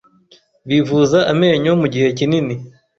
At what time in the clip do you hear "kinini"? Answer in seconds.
2.17-2.55